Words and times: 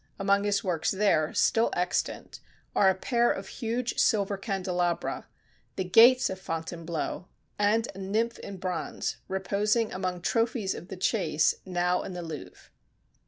Among 0.17 0.45
his 0.45 0.63
works 0.63 0.89
there, 0.89 1.31
still 1.35 1.69
extant, 1.73 2.39
are 2.75 2.89
a 2.89 2.95
pair 2.95 3.31
of 3.31 3.47
huge 3.47 3.99
silver 3.99 4.35
candelabra, 4.35 5.27
the 5.75 5.83
gates 5.83 6.27
of 6.31 6.39
Fontainebleau, 6.39 7.27
and 7.59 7.87
a 7.93 7.99
nymph 7.99 8.39
in 8.39 8.57
bronze, 8.57 9.17
reposing 9.27 9.93
among 9.93 10.21
trophies 10.21 10.73
of 10.73 10.87
the 10.87 10.97
chase, 10.97 11.53
now 11.67 12.01
in 12.01 12.13
the 12.13 12.23
Louvre. 12.23 12.71